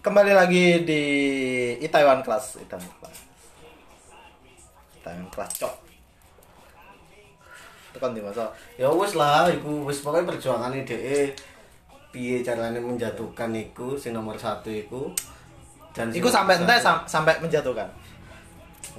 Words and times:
kembali 0.00 0.32
lagi 0.32 0.80
di 0.82 1.02
Itaewon 1.78 2.20
Class 2.20 2.56
Itaewon 2.56 2.88
Class. 2.98 3.16
Itaewon 4.96 5.28
Class 5.28 5.52
cok. 5.56 5.74
Tekan 7.90 8.14
di 8.14 8.22
masa 8.22 8.46
ya 8.78 8.86
wis 8.86 9.12
lah 9.12 9.50
iku 9.50 9.82
wis 9.82 9.98
pokoknya 10.00 10.30
perjuangan 10.30 10.70
DE 10.72 11.34
piye 12.10 12.38
caranya 12.40 12.78
menjatuhkan 12.78 13.50
iku 13.52 13.98
sing 13.98 14.14
nomor 14.14 14.34
satu 14.34 14.70
iku? 14.70 15.10
Dan 15.90 16.14
Iku 16.14 16.30
sampai 16.30 16.54
satu- 16.54 16.70
sam- 16.78 17.02
sampai 17.04 17.34
menjatuhkan? 17.42 17.86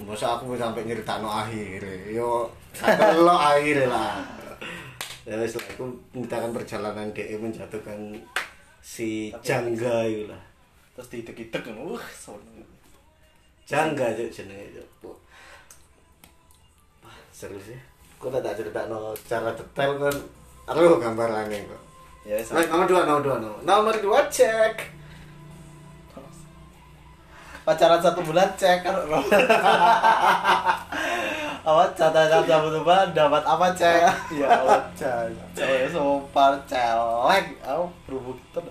Masa 0.03 0.35
aku 0.35 0.55
sampai 0.55 0.83
nyeritakno 0.83 1.27
akhir 1.27 1.79
yo 2.11 2.51
sampai 2.75 3.15
lo 3.15 3.31
akhir 3.31 3.87
lah. 3.87 4.19
Ya 5.23 5.39
wis 5.39 5.55
lah 5.55 5.63
aku 5.71 5.87
menceritakan 6.11 6.51
perjalanan 6.51 7.07
DE 7.15 7.35
menjatuhkan 7.39 7.95
si 8.81 9.31
Jangga 9.45 10.03
itu 10.09 10.25
lah. 10.27 10.43
Terus 10.97 11.07
diitek-itek 11.13 11.71
uh 11.71 12.03
sono. 12.11 12.65
Jangga 13.69 14.11
aja 14.11 14.25
jenenge 14.27 14.81
Cuk. 14.99 15.15
Seru 17.31 17.61
sih. 17.61 17.77
Kok 18.19 18.37
tak 18.41 18.57
cerita 18.57 18.85
secara 19.17 19.53
detail 19.55 19.97
kan? 19.97 20.15
Aduh 20.73 20.99
gambarannya 20.99 21.65
kok. 21.65 21.81
Ya 22.21 22.37
Baik, 22.37 22.69
nomor 22.69 22.85
dua, 22.85 23.01
nomor 23.09 23.21
dua, 23.25 23.35
nomor, 23.41 23.59
nomor 23.65 23.95
dua 23.97 24.19
cek. 24.29 25.01
pacaran 27.61 28.01
satu 28.01 28.25
bulan 28.25 28.49
cek 28.57 28.81
kan 28.81 28.95
apa 31.61 31.83
catatan 31.93 32.41
bulan 32.81 33.13
dapat 33.13 33.43
apa 33.43 33.65
cek 33.71 34.01
ya 34.33 34.47
Allah 34.49 34.81
cek 34.97 35.93
sumpah 35.93 36.57
celek 36.65 37.45
aku 37.61 37.85
berhubung 38.05 38.33
itu 38.35 38.61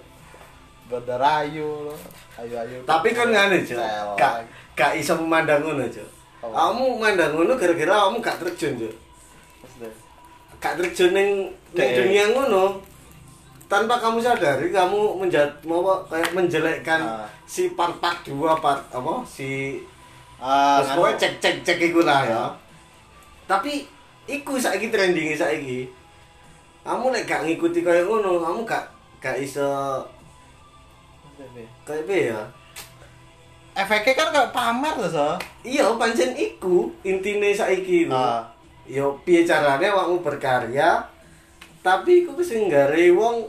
berderayu 0.87 1.87
lo 1.87 1.95
ayo 2.37 2.57
ayo 2.59 2.79
Tapi 2.83 3.09
kan 3.13 3.31
ngene, 3.31 3.63
Cuk. 3.63 3.79
Celek. 3.79 4.19
Gak 4.19 4.35
gak 4.75 4.93
iso 4.97 5.15
memandang 5.15 5.63
ngono. 5.63 5.87
Apa? 5.87 6.51
Kamu 6.51 6.99
memandang 6.99 7.31
ngono 7.37 7.53
gara-gara 7.55 7.95
kamu 8.09 8.19
gak 8.19 8.37
terjun. 8.43 8.75
Maksudnya, 9.61 9.91
Gak 10.59 10.75
terjun 10.83 11.15
ning 11.15 11.31
Dek. 11.71 11.95
dunia 11.95 12.25
ngono. 12.35 12.83
Tanpa 13.71 14.03
kamu 14.03 14.19
sadari 14.19 14.75
kamu 14.75 15.15
menjat 15.17 15.47
mau 15.63 15.79
kayak 16.03 16.35
menjelekkan 16.35 16.99
Ah. 16.99 17.23
si 17.47 17.71
part 17.71 17.95
part 18.03 18.19
dua 18.27 18.59
part 18.59 18.83
apa 18.91 19.23
si 19.23 19.79
ah 20.43 20.83
Terus 20.83 20.91
pokoknya 20.99 21.17
cek 21.17 21.33
cek 21.39 21.57
cek 21.63 21.79
iku 21.87 22.03
lah 22.03 22.27
ya. 22.27 22.45
Tapi 23.51 23.83
iku 24.31 24.55
saiki 24.55 24.95
trending 24.95 25.35
saiki. 25.35 25.91
Kamu 26.87 27.11
nek 27.11 27.27
gak 27.27 27.43
ngikuti 27.43 27.83
kaya 27.83 28.07
ngono, 28.07 28.39
kamu 28.39 28.63
gak 28.63 28.87
gak 29.19 29.37
iso 29.37 29.99
kayak 31.83 32.05
apa 32.05 32.15
ya? 32.15 32.41
efeknya 33.73 34.13
kan 34.13 34.29
kayak 34.29 34.53
pamer 34.53 34.95
loh 34.99 35.09
so 35.09 35.29
Iya, 35.65 35.89
pancen 35.97 36.37
iku 36.37 36.93
intine 37.01 37.49
saiki 37.51 38.05
iku. 38.05 38.13
Ah. 38.13 38.45
Yo 38.85 39.17
piye 39.25 39.47
carane 39.47 39.89
awakmu 39.89 40.21
berkarya 40.21 41.01
tapi 41.81 42.25
iku 42.25 42.37
wis 42.37 42.53
nggare 42.53 43.09
wong 43.17 43.41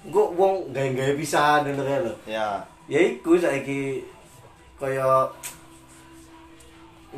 Gue 0.00 0.24
wong 0.32 0.72
gawe-gawe 0.72 1.12
pisan 1.12 1.66
ngono 1.66 1.82
lho. 2.08 2.14
ya 2.24 2.56
Ya 2.86 3.00
iku 3.02 3.34
saiki 3.36 4.00
kaya 4.78 5.26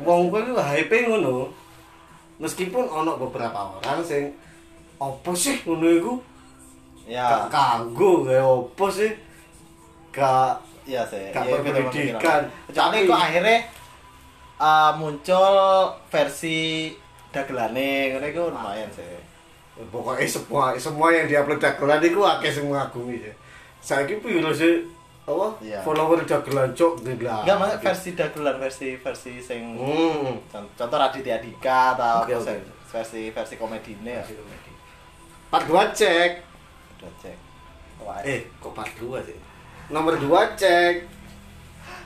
wong 0.01 0.33
kuwi 0.33 0.57
hype 0.57 0.97
ngono. 1.05 1.53
Meskipun 2.41 2.89
ana 2.89 3.13
beberapa 3.13 3.77
orang 3.77 4.01
sing 4.01 4.33
apa 4.97 5.31
sih 5.37 5.61
ngono 5.61 5.87
iku? 5.89 6.13
ya 7.03 7.51
kanggo 7.51 8.23
gawe 8.23 8.39
apa 8.41 8.85
sih? 8.89 9.11
Gak 10.13 10.55
iya 10.87 11.03
sih 11.03 11.33
Gak 11.33 11.43
memang 11.47 11.89
kecuali 11.89 12.15
Tapi- 12.69 13.07
kok 13.09 13.19
akhirnya 13.19 13.57
uh, 14.61 14.91
muncul 14.95 15.53
versi 16.07 16.93
dagelane 17.33 18.13
ngono 18.13 18.25
iku 18.29 18.41
lumayan 18.53 18.89
sih 18.93 19.33
pokoknya 19.89 20.29
semua 20.29 20.77
semua 20.77 21.09
yang 21.09 21.25
diupload 21.25 21.57
dagelan 21.57 21.97
itu 21.97 22.21
akeh 22.21 22.51
semua 22.53 22.85
ngagumi 22.85 23.25
ya. 23.25 23.33
Saiki 23.81 24.21
piro 24.21 24.53
sih 24.53 24.85
apa? 25.23 25.47
Iya. 25.57 25.79
Follower 25.79 26.19
dagelan 26.21 26.69
cok 26.69 26.93
gila. 26.99 27.41
enggak 27.41 27.55
maksudnya 27.55 27.79
versi 27.81 28.09
dagelan 28.11 28.55
versi 28.57 28.87
versi 28.95 29.33
sing 29.39 29.61
Hmm. 29.73 30.35
Con- 30.45 30.67
contoh 30.73 30.97
Raditya 30.97 31.37
Dika 31.37 31.95
atau 31.95 32.23
oke. 32.23 32.35
sih, 32.37 32.59
versi 32.85 33.21
versi 33.29 33.55
komedine 33.55 34.13
ya 34.13 34.23
Part 35.47 35.63
2 35.63 35.71
cek. 35.91 36.31
udah 36.97 37.11
cek 37.17 37.37
Wah, 37.99 38.19
Eh, 38.21 38.43
kok 38.53 38.73
part 38.73 38.91
2 38.93 39.21
sih? 39.21 39.37
Nomor 39.87 40.15
2 40.15 40.27
cek. 40.53 40.95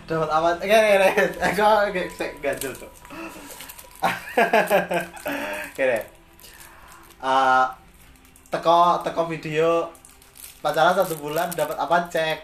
dapat 0.05 0.29
apa 0.29 0.49
enggak 0.57 0.79
enggak 0.79 0.95
enggak 0.95 1.13
enggak 1.49 1.77
enggak 1.89 2.07
cek 2.13 2.31
ganjel 2.37 2.71
tuh 2.71 2.91
kira 5.73 5.99
uh, 7.19 7.65
teko 8.47 8.79
teko 9.01 9.21
video 9.25 9.89
pacaran 10.57 10.93
satu 10.93 11.17
bulan 11.17 11.51
dapat 11.51 11.75
apa 11.75 12.07
cek 12.07 12.39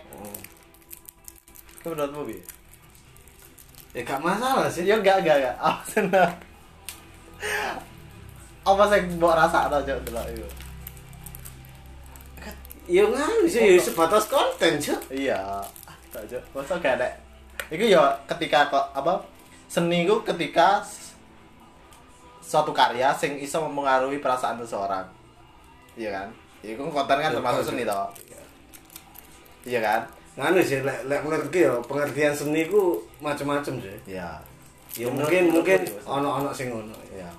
itu 1.83 1.91
menurutmu 1.91 2.23
bi? 2.31 2.39
Ya 3.91 4.01
gak 4.07 4.23
masalah 4.23 4.71
sih. 4.71 4.88
ya 4.88 4.95
enggak 4.95 5.19
enggak 5.19 5.35
enggak. 5.44 5.55
Apa 5.59 5.83
seneng 5.83 6.31
apa 8.63 8.83
sih 8.88 9.03
mau 9.19 9.35
rasa 9.35 9.67
atau 9.67 9.83
jauh 9.83 9.99
dulu 10.07 10.23
itu 10.31 10.47
Ya 12.88 13.03
nganu 13.03 13.44
sih, 13.47 13.75
ya 13.75 13.79
sebatas 13.79 14.31
konten 14.31 14.79
cok. 14.79 15.11
iya. 15.11 15.59
Tak 16.07 16.23
jauh 16.31 16.39
masa 16.55 16.79
gak 16.79 16.95
ada? 17.03 17.07
Itu 17.67 17.83
ya 17.83 18.15
ketika 18.31 18.71
kok 18.71 18.95
apa 18.95 19.19
seni 19.67 20.07
itu 20.07 20.15
ketika 20.23 20.79
suatu 22.39 22.71
karya 22.71 23.11
sing 23.11 23.35
iso 23.44 23.59
mempengaruhi 23.67 24.23
perasaan 24.23 24.55
seseorang. 24.63 25.03
Iya 26.00 26.11
kan? 26.15 26.27
Itu 26.63 26.79
konten 26.88 27.19
kan 27.19 27.31
Ya, 27.31 27.35
termasuk 27.35 27.75
seni 27.75 27.83
toh. 27.83 28.07
Iya 29.67 29.79
kan 29.83 30.01
Nganu 30.33 30.59
sih, 30.66 30.81
lek 30.81 31.05
lek 31.05 31.21
menurutku 31.21 31.57
ya 31.61 31.77
pengertian 31.85 32.33
seni 32.33 32.66
ku 32.66 32.97
macam-macam 33.21 33.77
sih. 33.77 33.97
Ya. 34.09 34.33
Menurut- 34.97 35.29
mungkin 35.29 35.44
mungkin 35.53 35.79
menurutku, 35.85 36.09
ono-ono 36.09 36.49
sing 36.49 36.67
ngono. 36.73 36.94
iya 37.13 37.29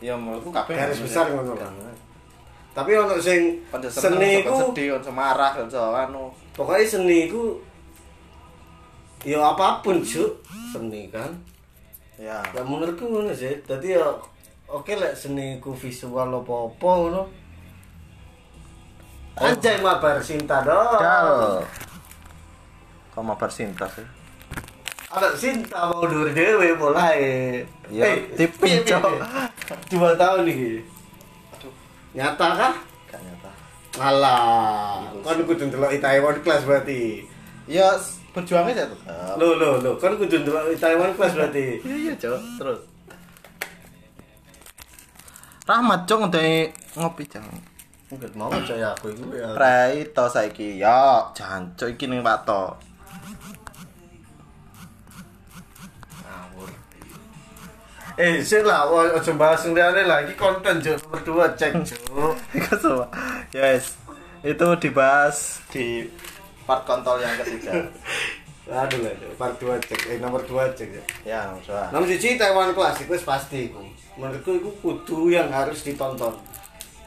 iya 0.00 0.14
menurutku 0.16 0.48
kabeh 0.48 0.72
Garis 0.76 1.00
besar 1.04 1.28
ngono 1.28 1.52
Kan. 1.56 1.72
kan. 1.76 1.94
Tapi 2.72 2.96
ono 2.96 3.20
sing 3.20 3.60
seni 3.92 4.40
ku 4.40 4.72
sedih 4.72 4.96
semarah 5.04 5.52
kan 5.52 5.68
so 5.68 5.92
anu. 5.92 6.32
Pokoknya 6.56 6.88
seni 6.88 7.28
ku 7.28 7.60
ya 9.28 9.36
apa 9.52 9.84
pun 9.84 10.00
cuk 10.00 10.32
seni 10.72 11.12
kan. 11.12 11.28
Ya. 12.16 12.40
Ya 12.56 12.60
menurutku 12.64 13.12
ngono 13.12 13.28
sih. 13.36 13.60
Tadi 13.68 13.92
ya 13.92 14.08
oke 14.72 14.92
lek 14.96 15.12
seni 15.12 15.60
ku 15.60 15.76
visual 15.76 16.32
apa-apa 16.32 16.90
ngono. 16.96 17.22
Anjay 19.36 19.80
mabar 19.80 20.16
cinta 20.20 20.60
dong 20.64 21.60
Kau 23.12 23.20
mau 23.20 23.36
bersinta 23.36 23.84
sih? 23.92 24.04
ada 25.12 25.28
cinta 25.36 25.92
mau 25.92 26.08
dur 26.08 26.32
dewe 26.32 26.72
mulai 26.72 27.20
Ya, 27.92 28.16
tipis, 28.32 28.56
piye, 28.56 28.80
piye, 28.80 28.96
Cok. 28.96 29.20
dua 29.92 30.16
tahun 30.16 30.48
nih 30.48 30.80
Aduh, 31.52 31.72
nyata 32.16 32.46
kah 32.56 32.74
gak 33.12 33.20
nyata. 33.20 33.50
Alah, 34.00 35.04
kan 35.20 35.36
kudu 35.44 35.68
ndelok 35.68 35.92
Taiwan 36.00 36.40
kelas 36.40 36.64
berarti. 36.64 37.28
Ya, 37.68 37.92
berjuangnya 38.32 38.72
saya 38.72 38.88
tetap. 38.88 39.36
Lo 39.36 39.52
lo 39.60 39.84
lo, 39.84 40.00
kan 40.00 40.16
kudu 40.16 40.40
ndelok 40.40 40.72
Taiwan 40.80 41.12
kelas 41.12 41.36
berarti. 41.36 41.66
Iya 41.84 41.96
iya 42.08 42.14
cok, 42.16 42.40
terus. 42.56 42.80
Rahmat 45.68 46.00
cok 46.08 46.18
ngenteni 46.24 46.72
ngopi 46.96 47.28
cok. 47.28 47.44
Enggak 48.16 48.32
mau 48.32 48.48
percaya 48.48 48.96
aku 48.96 49.12
itu 49.12 49.24
ya. 49.36 49.52
Prei 49.52 50.08
to 50.08 50.24
saiki. 50.24 50.80
Ya, 50.80 51.28
jancuk 51.36 51.92
iki 51.92 52.08
ning 52.08 52.24
Pak. 52.24 52.48
Eh, 58.22 58.44
sih 58.44 58.60
lah, 58.60 58.84
ojo 58.92 59.32
bahas 59.40 59.64
sendiri 59.64 60.04
lagi 60.04 60.36
konten 60.36 60.84
juk 60.84 61.00
nomor 61.08 61.20
dua 61.24 61.46
cek 61.56 61.80
juk. 61.80 62.36
Iku 62.52 62.74
semua. 62.76 63.08
Yes. 63.56 63.96
Itu 64.44 64.76
dibahas 64.76 65.64
di 65.72 66.06
part 66.68 66.84
kontol 66.84 67.24
yang 67.24 67.32
ketiga. 67.40 67.72
Aduh 68.72 69.02
lah, 69.02 69.10
Cuk. 69.16 69.32
part 69.40 69.54
dua 69.58 69.74
cek, 69.80 70.00
eh 70.12 70.18
nomor 70.22 70.44
dua 70.46 70.70
cek 70.70 70.92
ya. 70.92 71.04
ya, 71.26 71.40
coba. 71.66 71.90
Nomor 71.90 72.06
siji 72.06 72.38
Taiwan 72.38 72.70
kelas 72.76 73.00
itu 73.02 73.10
wis 73.10 73.24
pasti 73.26 73.72
iku. 73.72 73.82
Menurutku 74.14 74.60
itu 74.60 74.70
kudu 74.78 75.18
yang 75.32 75.50
harus 75.50 75.82
ditonton. 75.82 76.36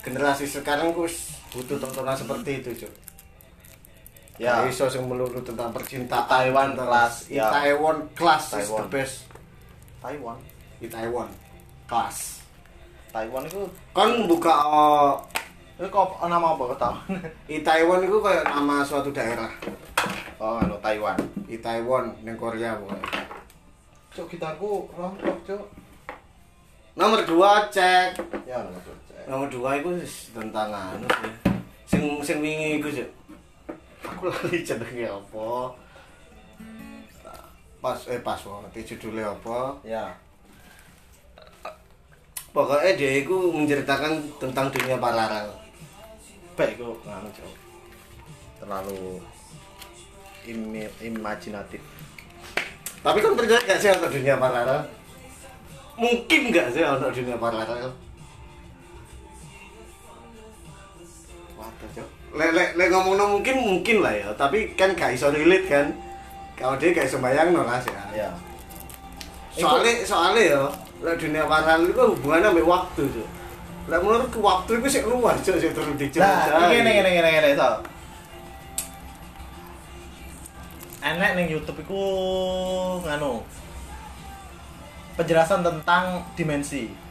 Generasi 0.03 0.49
sekarang 0.49 0.91
ku 0.91 1.07
wis 1.07 1.31
butuh 1.53 1.79
tontonan 1.79 2.17
seperti 2.17 2.65
itu, 2.65 2.85
Cuk. 2.85 3.04
Ya. 4.35 4.59
Ya, 4.59 4.67
iso 4.67 4.91
sing 4.91 5.07
melulu 5.07 5.39
tentang 5.39 5.71
percintaan 5.71 6.27
Taiwan 6.27 6.75
Di 6.75 7.39
ya. 7.39 7.47
Taiwan 7.47 8.03
class 8.11 8.51
is 8.59 8.67
the 8.67 8.75
Taiwan. 8.75 8.87
best. 8.91 9.15
Taiwan. 10.03 10.37
Di 10.83 10.87
Taiwan 10.91 11.29
class. 11.87 12.43
Taiwan 13.15 13.47
itu 13.47 13.63
Kan 13.95 14.27
buka 14.27 14.51
uh, 14.67 15.15
Itu 15.79 15.87
kok 15.87 16.19
nama 16.23 16.55
apa 16.55 16.63
kau 16.71 16.75
tahu? 16.79 16.95
Itaewon 17.59 18.03
itu 18.07 18.17
kayak 18.23 18.47
nama 18.47 18.79
suatu 18.83 19.11
daerah. 19.11 19.51
Oh, 20.39 20.59
anu 20.59 20.75
Taiwan. 20.83 21.15
Itaewon 21.47 22.15
ning 22.23 22.35
Korea 22.35 22.75
pokoknya. 22.79 23.07
Cuk 24.15 24.27
gitarku 24.31 24.87
rontok, 24.95 25.35
Cuk. 25.43 25.63
Nomor 26.95 27.27
dua 27.27 27.67
cek. 27.67 28.15
Ya, 28.47 28.63
anu 28.63 28.71
Cuk. 28.83 28.95
Nomor 29.27 29.47
dua 29.51 29.79
itu 29.79 29.99
tentang 30.31 30.71
anu 30.71 31.07
sih. 31.23 31.33
Sing 31.91 32.03
sing 32.23 32.37
wingi 32.39 32.79
iku 32.79 32.87
sih. 32.87 33.07
Aku 34.05 34.29
lali 34.29 34.61
jenenge 34.61 35.09
apa. 35.09 35.73
Pas 37.81 37.99
eh 38.09 38.21
pas 38.21 38.39
wae 38.45 38.81
judulnya 38.81 39.33
apa. 39.33 39.77
Ya. 39.81 40.13
Pokoknya 42.55 42.95
dia 42.95 43.19
itu 43.19 43.35
menceritakan 43.51 44.15
tentang 44.39 44.71
dunia 44.71 44.95
paralel. 44.95 45.51
Baik 46.55 46.79
iku 46.79 46.95
nganu, 47.03 47.27
Cuk. 47.35 47.51
Terlalu 48.63 49.19
imi 50.47 50.87
imajinatif. 51.03 51.83
Tapi 53.03 53.19
kan 53.19 53.35
percaya 53.35 53.59
gak 53.59 53.79
sih 53.83 53.91
untuk 53.91 54.07
dunia 54.07 54.39
paralel? 54.39 54.87
Mungkin 55.99 56.41
gak 56.55 56.71
sih 56.71 56.81
untuk 56.87 57.11
dunia 57.11 57.35
paralel? 57.35 57.91
Waduh, 61.59 61.89
Cuk. 61.91 62.09
Lek 62.35 62.51
lek 62.51 62.69
lek 62.75 62.91
ngomong 62.91 63.39
mungkin 63.39 63.55
mungkin 63.63 64.03
lah 64.03 64.11
ya, 64.11 64.29
tapi 64.35 64.75
kan 64.75 64.91
gak 64.91 65.15
iso 65.15 65.31
relate 65.31 65.71
kan. 65.71 65.87
Kalau 66.59 66.75
dia 66.75 66.91
gak 66.91 67.07
iso 67.07 67.23
bayang 67.23 67.55
no 67.55 67.63
lah 67.63 67.79
ya. 67.79 68.03
Ya. 68.11 68.29
Soalnya 69.55 70.03
soalnya 70.03 70.43
ya, 70.43 70.61
lek 70.99 71.15
dunia 71.15 71.47
paralel 71.47 71.95
itu 71.95 72.03
hubungannya 72.03 72.51
sama 72.51 72.63
waktu 72.67 73.03
tuh. 73.07 73.27
Lek 73.87 74.01
menurutku 74.03 74.39
waktu 74.43 74.71
itu 74.83 74.87
sih 74.99 75.01
luas 75.07 75.39
cok 75.39 75.55
sih 75.61 75.69
terus 75.71 75.87
Nah, 75.87 75.95
dijelajah. 75.95 76.67
ini 76.75 76.91
ngene 76.91 77.09
ngene 77.15 77.29
ngene 77.39 77.49
so. 77.55 77.69
Enek 81.05 81.31
ning 81.37 81.47
YouTube 81.53 81.79
iku 81.85 82.01
nganu. 83.05 83.45
Penjelasan 85.15 85.63
tentang 85.63 86.25
dimensi. 86.35 87.04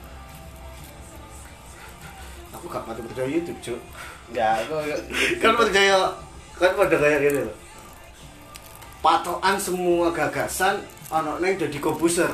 Aku 2.65 2.73
gak 2.73 2.89
pati 2.89 3.05
percaya 3.05 3.29
YouTube 3.29 3.61
cok. 3.61 3.81
Ya, 4.33 4.57
aku 4.57 4.81
kan 5.45 5.53
percaya 5.53 6.09
kan 6.57 6.73
pada 6.73 6.97
kayak 6.97 7.19
gini 7.21 7.41
loh. 7.45 7.57
Patokan 9.05 9.61
semua 9.61 10.09
gagasan 10.09 10.81
anak 11.13 11.45
neng 11.45 11.61
jadi 11.61 11.77
komposer. 11.77 12.33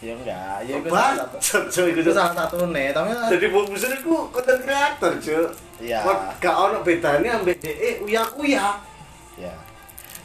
ya 0.00 0.16
enggak, 0.16 0.64
ya 0.68 0.80
itu 0.80 0.88
salah 0.88 1.12
satu. 1.16 1.36
Bacot 1.40 1.64
cok 1.72 1.86
itu 1.92 2.12
salah 2.12 2.32
satu 2.36 2.56
nih, 2.72 2.92
tapi 2.92 3.08
Jadi 3.08 3.46
komposer 3.48 3.90
itu 3.96 4.12
konten 4.28 4.56
kreator 4.60 5.12
cok. 5.16 5.48
Iya. 5.80 5.98
Gak 6.36 6.56
ono 6.60 6.78
bedanya 6.84 7.40
ambek 7.40 7.56
DE 7.64 8.04
uya 8.04 8.28
uya. 8.36 8.76
ya. 9.40 9.52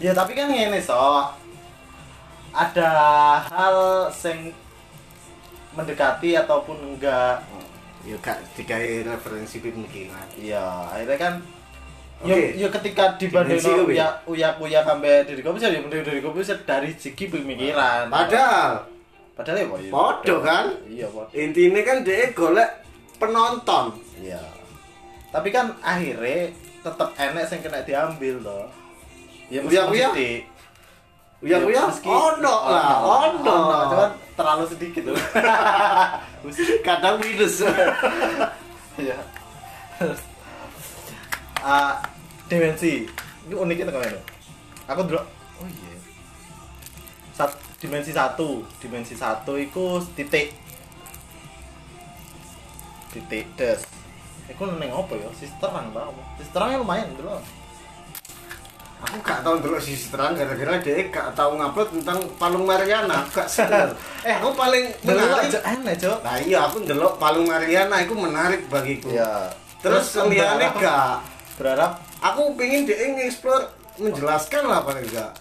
Ya 0.03 0.11
tapi 0.11 0.35
kan 0.35 0.51
ngene 0.51 0.83
so. 0.83 1.31
Ada 2.51 2.91
hal 3.47 3.75
sing 4.11 4.51
mendekati 5.71 6.35
ataupun 6.35 6.75
enggak 6.95 7.39
Ya 8.05 8.15
gak 8.21 8.37
dikai 8.53 9.01
referensi 9.01 9.57
pemikiran. 9.59 10.25
Iya, 10.37 10.61
akhirnya 10.93 11.17
kan 11.17 11.33
Yo, 12.23 12.31
Oke. 12.31 12.55
yo 12.55 12.67
ketika 12.71 13.19
dibanding 13.19 13.59
Dimensi 13.59 13.75
kuwi. 13.75 13.91
uya 13.99 14.07
uya 14.25 14.49
uya 14.55 14.79
sampai 14.81 15.27
dari 15.27 15.43
komputer 15.43 15.67
ya 15.67 15.83
dari 15.83 15.99
dari 16.01 16.19
komputer 16.23 16.57
dari 16.63 16.89
segi 16.95 17.27
pemikiran. 17.27 18.07
Padahal 18.07 18.87
padahal 19.35 19.57
ya 19.59 19.65
iya. 19.67 19.91
Podo 19.91 20.35
kan? 20.39 20.65
Iya, 20.87 21.11
Pak. 21.11 21.35
intinya 21.35 21.81
kan 21.83 21.97
DE 22.07 22.31
golek 22.31 22.71
penonton. 23.19 23.99
Iya. 24.15 24.39
Tapi 25.27 25.51
kan 25.51 25.75
akhirnya 25.83 26.55
tetap 26.79 27.09
enek 27.19 27.45
sing 27.45 27.59
kena 27.59 27.83
diambil 27.83 28.39
loh. 28.39 28.65
Ya 29.51 29.59
mesti- 29.59 29.75
Uya 29.75 29.91
ya, 29.91 30.09
uya 31.45 31.81
meski- 31.85 32.09
ono 32.09 32.55
lah, 32.65 32.97
ono. 33.05 33.55
Cuman 33.93 34.09
terlalu 34.33 34.63
sedikit 34.65 35.03
loh. 35.05 35.19
Kadang 36.87 37.21
minus. 37.21 37.61
Iya. 38.95 39.19
Ah, 41.59 41.99
dimensi. 42.47 43.03
Ini 43.43 43.51
uniknya 43.51 43.91
tekan 43.91 44.07
ini. 44.07 44.21
Aku 44.87 45.03
dulu 45.03 45.19
oh 45.19 45.67
iya. 45.67 45.99
Sat, 47.35 47.51
dimensi 47.75 48.15
satu, 48.15 48.63
dimensi 48.79 49.11
satu 49.11 49.59
itu 49.59 49.99
titik. 50.15 50.55
Titik 53.11 53.51
des. 53.59 53.83
Iku 54.47 54.63
neng 54.79 54.95
apa 54.95 55.11
ya? 55.19 55.27
Sisteran 55.35 55.91
bang. 55.91 56.15
Sisterannya 56.39 56.79
lumayan 56.79 57.11
dulu. 57.19 57.35
Aku 59.05 59.15
gak 59.21 59.39
tau 59.39 59.53
ndelok 59.55 59.77
sisi 59.77 60.09
terang 60.09 60.33
gara-gara 60.33 60.75
DE 60.77 61.07
gak 61.07 61.31
tau 61.31 61.53
ngupload 61.53 61.87
tentang 61.93 62.17
Palung 62.35 62.63
Mariana. 62.63 63.21
Aku 63.21 63.29
Gak 63.35 63.47
seneng. 63.47 63.93
Eh, 64.21 64.33
aku 64.33 64.49
paling 64.51 64.85
Dulu 64.99 65.13
menarik. 65.15 65.45
aja 65.47 65.59
enak, 65.71 65.95
Cok. 65.95 66.17
Nah 66.19 66.35
iya 66.39 66.59
aku 66.63 66.77
ndelok 66.81 67.13
Palung 67.15 67.45
Mariana 67.45 67.95
itu 67.99 68.13
menarik 68.13 68.65
bagiku. 68.65 69.09
Iya. 69.09 69.53
Terus 69.79 70.05
liane 70.23 70.65
berharap- 70.67 70.81
gak. 70.81 71.15
berharap 71.55 71.91
Aku 72.23 72.41
pengen 72.53 72.83
DE 72.83 72.97
nge-explore 73.13 73.63
menjelaskan 73.97 74.65
lah 74.65 74.81
paling 74.81 75.05
gak. 75.07 75.31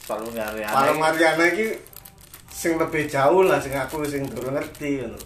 selalu 0.00 0.32
nyari 0.32 0.60
Palung 0.66 0.98
Mariana 0.98 1.44
iki 1.46 1.66
sing 2.46 2.74
lebih 2.74 3.04
jauh 3.06 3.42
lah 3.42 3.56
sing 3.56 3.72
aku 3.72 4.00
sing 4.04 4.24
durung 4.26 4.52
ngerti 4.52 5.00
ngono. 5.00 5.20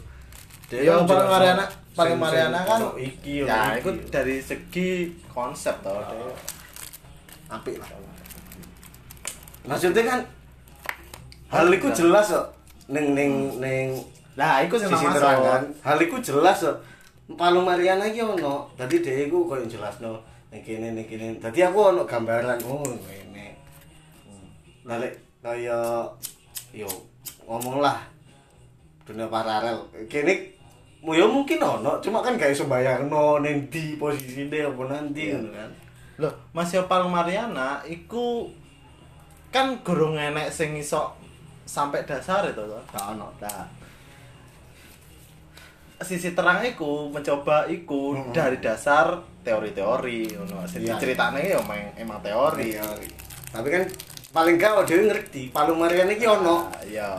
Dia 0.67 0.81
Ya, 0.85 0.95
Palung 1.01 1.31
Mariana, 1.31 1.65
Palung 1.93 2.13
sing- 2.13 2.21
Mariana 2.21 2.59
kan 2.63 2.81
iki 2.95 3.43
ya 3.43 3.73
iki. 3.73 3.81
itu 3.81 3.91
dari 4.09 4.37
segi 4.41 4.89
konsep 5.29 5.75
toh. 5.81 5.99
dia. 5.99 6.31
Apik 7.49 7.77
lah. 7.81 7.89
Maksudnya 9.69 10.03
kan 10.05 10.21
hal 11.49 11.69
itu 11.73 11.89
jelas 11.93 12.29
kok 12.33 12.47
ning 12.89 13.17
ning 13.17 13.33
ning 13.61 13.89
Nah, 14.39 14.63
itu 14.63 14.79
sing 14.79 14.87
sisi 14.95 15.07
terang 15.11 15.43
kan. 15.43 15.63
Hal 15.83 15.99
itu 15.99 16.15
jelas 16.23 16.63
kok. 16.63 16.79
Palung 17.35 17.67
Mariana 17.67 18.07
iki 18.07 18.23
ono. 18.23 18.71
Dadi 18.79 19.03
dhek 19.03 19.27
iku 19.27 19.51
koyo 19.51 19.67
jelasno 19.67 20.23
ning 20.55 20.63
kene 20.63 20.95
ning 20.95 21.07
kene. 21.11 21.43
Dadi 21.43 21.67
aku 21.67 21.91
ono 21.91 22.07
gambaran 22.07 22.63
oh 22.63 22.87
ngene. 22.87 23.59
Lah 24.87 25.03
lek 25.03 25.43
kaya 25.43 26.07
yo 26.71 26.87
ngomong 27.51 27.83
lah 27.83 27.99
dunia 29.03 29.27
paralel. 29.27 29.91
Kene 30.07 30.55
yo 31.03 31.27
mungkin 31.27 31.59
ono, 31.59 31.99
cuma 31.99 32.23
kan 32.23 32.39
gak 32.39 32.55
iso 32.55 32.71
bayangno 32.71 33.43
ning 33.43 33.67
di 33.67 33.99
posisine 33.99 34.63
apa 34.63 34.83
nanti 34.87 35.35
ngono 35.35 35.51
kan. 35.51 35.71
Loh, 36.19 36.35
Mas 36.51 36.75
yo 36.75 36.91
Palung 36.91 37.15
Mariana 37.15 37.79
iku 37.87 38.51
kan 39.55 39.79
gurung 39.87 40.19
enek 40.19 40.51
sing 40.51 40.75
iso 40.75 41.15
sampai 41.63 42.03
dasar 42.03 42.43
itu 42.51 42.59
toh. 42.59 42.83
Gak 42.91 43.15
ono. 43.15 43.31
Sisi 45.99 46.31
terang 46.31 46.63
iku 46.63 47.11
mencoba 47.11 47.67
iku 47.67 48.15
Mm-mm. 48.15 48.31
dari 48.31 48.59
dasar 48.59 49.19
teori-teori 49.43 50.39
ngono. 50.39 50.63
Sing 50.67 50.87
Iya. 50.87 50.95
diceritane 50.95 51.43
ya 51.43 51.59
emang, 51.59 51.81
emang 51.99 52.19
teori. 52.23 52.75
Teori. 52.75 53.09
Tapi 53.51 53.67
kan 53.71 53.83
paling 54.31 54.55
gak 54.59 54.87
dhewe 54.87 55.11
ngerti, 55.11 55.51
Palung 55.51 55.83
Mariana 55.83 56.15
iki 56.15 56.27
ono. 56.27 56.71
Nah, 56.71 56.83
Iya. 56.83 57.11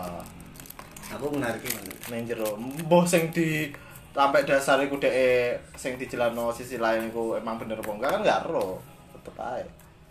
Aku 1.10 1.26
menarik 1.34 1.64
mana? 1.66 1.92
Ning 2.14 2.22
jero 2.30 2.54
mbah 2.56 3.04
sing 3.04 3.34
di 3.34 3.74
sampai 4.10 4.42
dasar 4.44 4.82
iku 4.82 4.98
dhek 4.98 5.60
sing 5.78 5.96
dijelasno 5.96 6.50
sisi 6.52 6.82
lain 6.82 7.08
iku 7.10 7.38
emang 7.38 7.62
bener 7.62 7.78
apa 7.80 7.92
enggak 7.94 8.10
kan 8.12 8.20
enggak 8.26 8.40
ero. 8.50 8.82
Tetep 9.14 9.36
ae. 9.38 9.64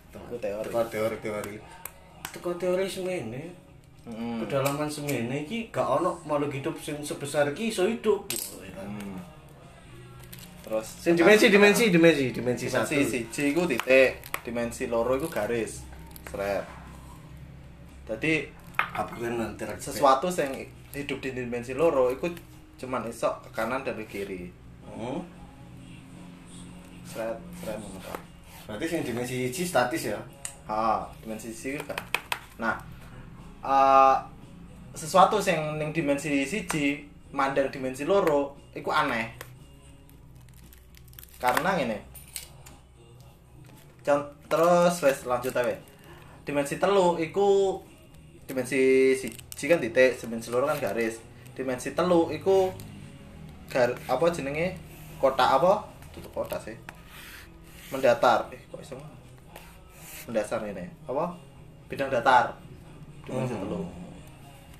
Itu 0.09 0.37
teori. 0.41 0.65
Teko 0.65 0.81
teori-teori. 0.89 1.55
Teko 2.33 2.49
teori 2.57 2.85
semene, 2.89 3.43
Mm. 4.09 4.41
kedalaman 4.41 4.89
semene 4.89 5.45
iki 5.45 5.69
gak 5.69 5.85
ono 6.01 6.17
makhluk 6.25 6.49
hidup 6.55 6.73
sing 6.81 6.97
sebesar 7.03 7.45
iki 7.53 7.69
iso 7.69 7.85
hidup. 7.85 8.25
Hmm. 8.73 9.21
Terus 10.65 10.87
Sing 11.03 11.13
dimensi 11.13 11.51
dimensi 11.53 11.93
dimensi 11.93 12.33
dimensi 12.33 12.65
satu. 12.65 12.89
dimensi 12.89 13.29
siji 13.29 13.53
iku 13.53 13.69
titik, 13.69 14.17
dimensi 14.41 14.89
loro 14.89 15.13
iku 15.13 15.29
garis. 15.29 15.85
Sret. 16.25 16.65
Jadi 18.09 18.49
apa 18.77 19.13
kan 19.13 19.53
sesuatu 19.77 20.25
yang 20.33 20.57
hidup 20.95 21.17
di 21.21 21.29
dimensi 21.35 21.77
loro 21.77 22.09
iku 22.09 22.33
cuman 22.79 23.03
iso 23.11 23.27
ke 23.43 23.49
kanan 23.51 23.83
dan 23.83 23.99
ke 23.99 24.07
kiri. 24.07 24.47
Sret, 27.03 27.35
sret 27.59 27.75
ngono 27.75 27.99
kan. 27.99 28.15
Berarti 28.65 28.85
sing 28.87 29.01
dimensi 29.03 29.51
siji 29.51 29.67
statis 29.67 30.07
ya. 30.07 30.19
Ah, 30.63 31.03
dimensi 31.19 31.51
siji 31.51 31.75
kan. 31.83 31.99
Nah, 32.55 32.79
eh 33.59 34.15
sesuatu 34.95 35.43
yang 35.43 35.75
ning 35.75 35.91
dimensi 35.91 36.47
siji 36.47 37.03
mandang 37.35 37.67
dimensi 37.67 38.07
loro 38.07 38.55
iku 38.71 38.95
aneh. 38.95 39.35
Karena 41.35 41.75
ngene. 41.75 41.99
Con 44.05 44.23
terus 44.47 44.95
wes 45.03 45.27
lanjut 45.27 45.51
aja. 45.51 45.75
Dimensi 46.47 46.79
telu 46.79 47.19
iku 47.19 47.81
dimensi 48.47 49.13
siji 49.19 49.65
kan 49.67 49.83
titik, 49.83 50.15
dimensi 50.15 50.47
loro 50.49 50.65
kan 50.69 50.79
garis. 50.79 51.28
Dimensi 51.59 51.91
telu 51.91 52.31
iku 52.31 52.71
gar 53.67 53.91
apa 54.07 54.25
jenenge 54.31 54.79
kotak 55.19 55.59
apa? 55.59 55.83
tutup 56.09 56.31
kota 56.31 56.55
sih 56.57 56.73
mendatar 57.91 58.47
eh 58.49 58.61
kok 58.65 58.79
iso 58.79 58.95
ngono? 58.95 59.13
mendasar 60.25 60.63
ini 60.63 60.87
apa 61.03 61.35
bidang 61.85 62.07
datar 62.07 62.49
dimensi 63.27 63.53
Hmm. 63.53 63.61
telu 63.67 63.81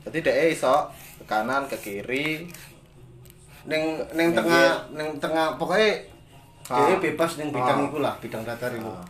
jadi 0.07 0.17
dia 0.24 0.45
iso 0.50 0.88
ke 1.19 1.24
kanan 1.27 1.67
ke 1.67 1.75
kiri 1.77 2.48
ning 3.67 4.00
Ning 4.15 4.31
tengah 4.33 4.88
ning 4.95 5.19
tengah 5.19 5.59
pokoknya 5.59 6.00
Ah. 6.65 6.86
dia 6.88 6.98
bebas 6.98 7.36
ning 7.38 7.50
bidang 7.51 7.81
Ah. 7.81 7.88
iku 7.89 7.98
lah, 8.00 8.13
bidang 8.21 8.45
datar 8.45 8.69
iku. 8.71 8.88
Nah, 8.88 9.01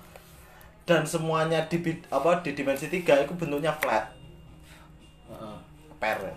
dan 0.83 1.03
semuanya 1.03 1.59
di 1.67 1.77
apa 2.09 2.39
di 2.39 2.55
dimensi 2.55 2.87
tiga 2.87 3.19
itu 3.19 3.35
bentuknya 3.35 3.69
flat 3.77 4.09
Heeh. 5.29 5.57
per 6.01 6.17
ya. 6.23 6.35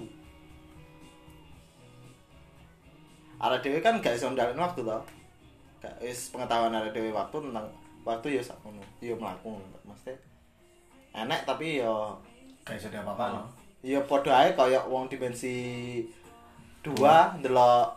Arek 3.42 3.66
dhewe 3.66 3.84
kan 3.84 4.00
gak 4.00 4.16
iso 4.16 4.32
ndalekno 4.32 4.64
waktu 4.64 4.86
to. 4.86 5.00
Gak 5.84 5.96
wis 6.00 6.30
pengetahuan 6.32 6.78
arek 6.78 6.94
dhewe 6.96 7.12
waktu 7.12 7.42
tentang 7.42 7.68
waktu 8.06 8.38
ya 8.38 8.42
sak 8.46 8.62
ngono 8.62 8.86
ya 9.02 9.18
mlaku 9.18 9.58
mesti 9.84 10.14
enek 11.16 11.48
tapi 11.48 11.80
ya 11.80 11.94
gak 12.68 12.76
iso 12.76 12.92
apa-apa 12.92 13.26
no. 13.32 13.42
ya 13.80 14.04
padha 14.04 14.44
ae 14.44 14.50
kaya 14.52 14.84
wong 14.84 15.08
dimensi 15.08 15.56
2 16.84 17.42
ndelok 17.42 17.88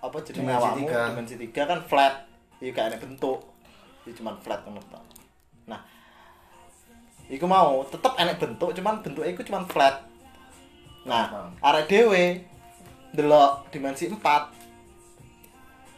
apa 0.00 0.16
jenenge 0.24 0.52
awakmu? 0.52 0.88
tiga. 0.88 1.00
dimensi 1.12 1.34
3 1.36 1.70
kan 1.70 1.80
flat. 1.84 2.14
Ya 2.60 2.72
gak 2.72 2.92
enek 2.92 3.00
bentuk. 3.04 3.40
Ya 4.08 4.12
cuman 4.16 4.36
flat 4.40 4.60
ngono 4.64 4.80
tok. 4.88 5.04
Nah 5.68 5.80
iku 7.30 7.46
mau 7.46 7.84
tetep 7.88 8.12
enek 8.16 8.36
bentuk 8.40 8.72
cuman 8.76 9.04
bentuknya 9.04 9.32
iku 9.32 9.42
cuman 9.44 9.64
flat. 9.68 10.04
Nah 11.04 11.52
arek 11.60 11.88
dhewe 11.88 12.44
ndelok 13.16 13.68
dimensi 13.72 14.08
4 14.08 14.60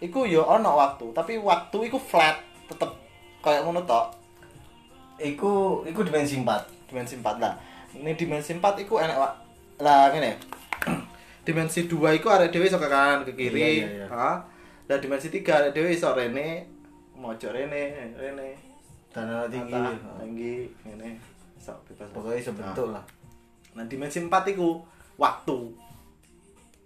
iku 0.02 0.26
yo 0.26 0.42
ono 0.42 0.75
waktu 0.75 1.14
tapi 1.14 1.38
waktu 1.38 1.87
iku 1.87 1.99
flat 2.00 2.42
tetep 2.66 2.90
kayak 3.38 3.62
ngono 3.62 3.87
tok 3.87 4.21
Iku 5.21 5.83
iku 5.85 6.00
dimensi 6.02 6.40
4. 6.40 6.88
dimensi 6.88 7.16
4 7.16 7.40
lah. 7.40 7.54
Ini 7.92 8.12
dimensi 8.14 8.52
4 8.52 8.81
iku 8.81 8.97
enek 8.97 9.16
wa- 9.16 9.37
lah 9.81 10.12
ngene. 10.12 10.37
Dimensi 11.47 11.90
2 11.90 12.23
iku 12.23 12.31
arek 12.31 12.54
dhewe 12.54 12.71
iso 12.71 12.78
ke 12.78 12.87
kanan 12.87 13.26
ke 13.26 13.35
kiri. 13.35 13.59
Iya, 13.59 13.69
iya, 13.75 13.87
iya. 13.99 14.07
ha? 14.09 14.33
Dan 14.87 15.02
dimensi 15.02 15.26
3 15.26 15.42
arek 15.42 15.71
dhewe 15.75 15.90
iso 15.90 16.14
rene 16.14 16.71
mojok 17.19 17.50
rene 17.50 18.14
rene. 18.14 18.54
Dan 19.11 19.50
tinggi. 19.50 19.83
Tinggi 20.23 20.54
ngene. 20.87 21.19
Iso 21.59 21.75
bebas. 21.83 22.09
Pokoknya 22.14 22.38
iso 22.38 22.52
bentuk 22.54 22.88
lah. 22.90 23.02
nah 23.75 23.83
dimensi 23.83 24.23
4 24.23 24.31
iku 24.54 24.87
waktu. 25.19 25.59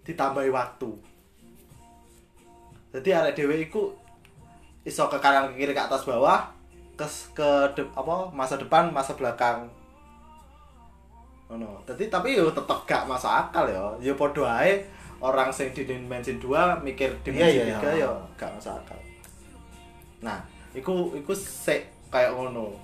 Ditambahi 0.03 0.49
waktu. 0.49 0.91
Jadi 2.97 3.09
arek 3.13 3.37
dhewe 3.37 3.57
iku 3.61 3.93
iso 4.83 5.05
ke 5.11 5.19
kanan 5.21 5.53
ke 5.53 5.61
kiri 5.61 5.77
ke 5.77 5.83
atas 5.85 6.09
bawah 6.09 6.49
ke 6.97 7.07
ke 7.37 7.49
de- 7.77 7.93
apa 7.93 8.33
masa 8.33 8.57
depan 8.57 8.89
masa 8.91 9.13
belakang. 9.15 9.69
Ngono. 11.47 11.79
Jadi 11.87 12.11
tapi 12.11 12.35
yo 12.35 12.51
tetep 12.51 12.79
gak 12.89 13.07
masuk 13.07 13.31
akal 13.31 13.69
yo. 13.71 13.95
Yo 14.03 14.13
podo 14.19 14.43
ae 14.49 14.83
orang 15.23 15.49
sing 15.55 15.73
di 15.73 15.87
dimensi 15.87 16.37
2 16.37 16.83
mikir 16.83 17.13
dimensi 17.23 17.63
Iya, 17.63 17.77
iya, 17.77 17.79
3 17.81 17.95
iya. 17.95 18.05
yo 18.09 18.13
gak 18.35 18.51
masuk 18.59 18.75
akal. 18.75 18.99
Nah 20.25 20.41
iku 20.75 21.15
iku 21.15 21.33
sik 21.37 22.11
kayak 22.11 22.35
ngono. 22.35 22.75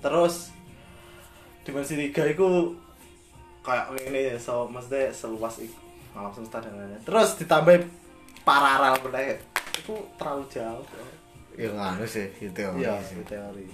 Terus 0.00 0.54
dimensi 1.66 1.98
3 1.98 2.32
iku 2.32 2.72
kayak 3.60 3.92
ini 4.08 4.32
so 4.40 4.64
maksudnya 4.64 5.12
seluas 5.12 5.60
itu 5.60 5.76
alam 6.16 6.32
semesta 6.32 6.58
dan 6.58 6.72
lain-lain 6.72 7.02
terus 7.04 7.36
ditambah 7.36 7.84
paralel 8.42 8.96
bener 9.04 9.36
itu 9.76 9.92
terlalu 10.16 10.42
jauh 10.48 10.82
Ya 11.58 11.68
nganu 11.68 12.06
sih, 12.06 12.30
itu 12.38 12.62
iya 12.78 12.94
sih. 13.02 13.18
itu 13.18 13.22
teori 13.26 13.66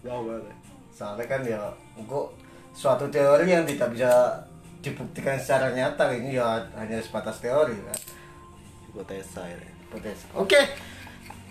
wow 0.00 0.24
banget 0.24 0.56
Soalnya 0.90 1.24
kan 1.26 1.40
ya 1.44 1.60
engko 1.92 2.32
suatu 2.72 3.04
teori 3.06 3.44
yang 3.46 3.62
tidak 3.62 3.92
bisa 3.92 4.08
dibuktikan 4.80 5.36
secara 5.36 5.68
nyata 5.70 6.08
ini 6.10 6.32
ya 6.34 6.56
hanya 6.72 6.96
sebatas 6.96 7.36
teori 7.38 7.76
kan. 7.76 7.98
hipotesa 8.86 9.44
ini 9.44 9.68
Hipotesa. 9.84 10.26
Oke. 10.34 10.56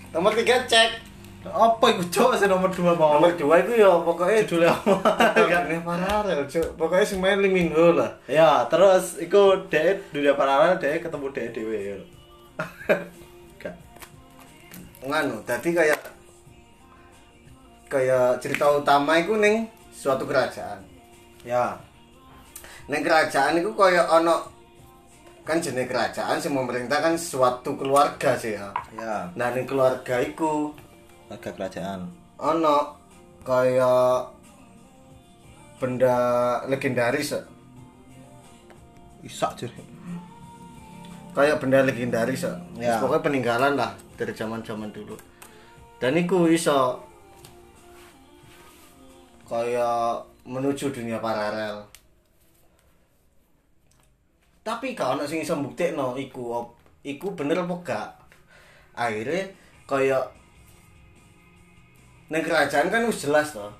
Nomor 0.09 0.33
tiga 0.33 0.65
cek. 0.65 1.05
apa 1.39 1.85
itu 1.87 2.03
cowok 2.11 2.35
sih 2.35 2.47
nomor 2.47 2.67
dua 2.67 2.91
mau 2.91 3.15
Nomor 3.15 3.31
dua 3.33 3.63
itu 3.63 3.77
ya 3.77 3.87
pokoknya 4.03 4.43
judulnya 4.43 4.75
apa 4.75 4.99
Ini 5.71 5.79
paralel, 5.81 6.43
Cuk. 6.43 6.75
Pokoknya 6.75 7.05
si 7.05 7.15
main 7.15 7.39
Lee 7.39 7.47
Min 7.47 7.71
Ho 7.71 7.95
lah. 7.95 8.11
ya 8.27 8.67
terus 8.67 9.15
itu 9.17 9.39
dia 9.71 9.95
dunia 10.11 10.35
paralel 10.35 10.75
dia 10.75 10.99
ketemu 10.99 11.27
dia 11.31 11.47
dewe 11.53 11.77
ya 11.79 11.95
Gak. 11.95 12.09
Nganu, 14.99 15.39
tadi 15.47 15.71
kayak 15.71 15.99
kayak 17.87 18.37
cerita 18.43 18.67
utama 18.67 19.15
itu 19.17 19.33
neng 19.39 19.65
suatu 19.95 20.27
kerajaan. 20.27 20.79
ya 21.47 21.73
Neng 22.91 23.01
kerajaan 23.01 23.57
itu 23.63 23.71
kayak 23.73 24.05
ono 24.11 24.43
kan 25.47 25.57
jenis 25.57 25.89
kerajaan 25.89 26.37
sih 26.37 26.51
memerintahkan 26.53 27.17
suatu 27.17 27.73
keluarga 27.79 28.37
sih 28.37 28.59
ya. 28.59 28.69
ya 28.93 29.25
Nah, 29.33 29.47
neng 29.55 29.65
keluarga 29.65 30.21
itu 30.21 30.75
agak 31.31 31.55
kerajaan 31.57 32.11
ono 32.37 32.97
kayak 33.47 34.35
benda 35.79 36.17
legendaris 36.67 37.39
ya. 37.39 37.41
isak 39.23 39.51
jadi 39.59 39.83
kayak 41.33 41.59
benda 41.63 41.83
legendaris 41.87 42.43
ya. 42.43 42.53
Ya. 42.77 42.95
Pokoknya 42.99 43.23
peninggalan 43.23 43.73
lah 43.79 43.91
dari 44.19 44.35
zaman-zaman 44.35 44.91
dulu. 44.91 45.15
Dan 45.95 46.19
iku 46.19 46.51
iso 46.51 46.99
kayak 49.47 50.19
menuju 50.43 50.91
dunia 50.91 51.17
paralel. 51.17 51.79
Tapi 54.61 54.93
kalau 54.93 55.17
ono 55.17 55.23
sing 55.25 55.39
iso 55.39 55.55
mbuktekno 55.55 56.13
iku 56.13 56.53
op- 56.53 56.75
iku 57.01 57.31
bener 57.31 57.63
apa 57.63 57.75
gak 57.81 58.07
akhirnya 58.91 59.47
kaya 59.87 60.19
ning 62.27 62.43
kerajaan 62.43 62.91
kan 62.91 63.07
wis 63.07 63.23
jelas 63.25 63.55
toh 63.55 63.71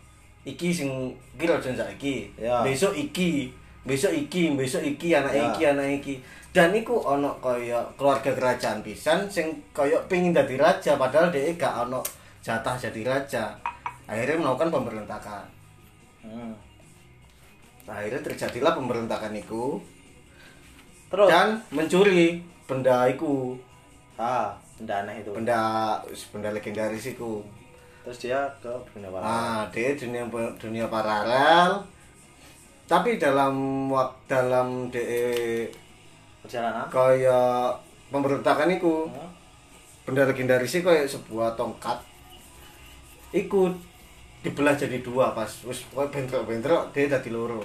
iki 0.48 0.72
sing 0.72 1.12
iki 1.36 1.46
raja 1.46 1.70
saiki 1.70 2.32
Ya. 2.40 2.64
besok 2.64 2.96
iki 2.96 3.52
besok 3.82 4.12
iki 4.12 4.54
besok 4.54 4.82
iki 4.82 5.12
anak 5.12 5.32
Ya. 5.32 5.44
iki 5.48 5.64
anak 5.66 5.88
iki 5.94 6.16
dan 6.50 6.72
iku 6.72 6.98
ono 6.98 7.38
kaya 7.38 7.78
keluarga 7.94 8.30
kerajaan 8.30 8.80
pisan 8.80 9.26
sing 9.26 9.46
kaya 9.70 9.96
pengin 10.06 10.32
dadi 10.32 10.56
raja 10.56 10.96
padahal 10.96 11.30
dia 11.30 11.54
gak 11.54 11.86
ono 11.86 12.02
jatah 12.40 12.76
jadi 12.76 13.02
raja 13.06 13.44
akhirnya 14.06 14.36
melakukan 14.38 14.70
pemberontakan 14.72 15.44
Hmm. 16.20 16.52
akhirnya 17.86 18.20
terjadilah 18.22 18.74
pemberontakan 18.74 19.32
itu 19.34 19.80
Terus 21.08 21.26
dan 21.26 21.58
mencuri 21.70 22.38
benda 22.66 23.08
iku 23.08 23.56
ah, 24.16 24.52
benda 24.76 25.00
aneh 25.00 25.24
itu. 25.24 25.32
benda 25.32 25.62
benda 26.30 26.50
legendaris 26.52 27.08
iku 27.08 27.40
Terus 28.02 28.18
dia 28.20 28.42
ke 28.58 28.68
dunia 28.90 29.10
paralel. 29.10 29.26
ah 29.26 29.62
dia 29.70 29.90
dunia 29.94 30.24
dunia 30.56 30.86
paralel 30.86 31.72
tapi 32.90 33.22
dalam 33.22 33.86
dalam 34.26 34.90
de 34.90 35.06
Perjalanan. 36.42 36.90
kaya 36.90 37.70
pemberontakan 38.10 38.74
iku 38.74 39.06
Hmm. 39.06 39.30
benda 40.04 40.26
legendaris 40.26 40.74
iku 40.74 40.90
kayak 40.90 41.06
sebuah 41.06 41.54
tongkat 41.54 42.02
iku 43.32 43.70
dibelah 44.42 44.74
jadi 44.74 44.98
dua 45.00 45.38
pas 45.38 45.52
wis 45.62 45.86
bentrok-bentrok 45.86 46.90
dia 46.90 47.06
dadi 47.06 47.30
loro 47.30 47.62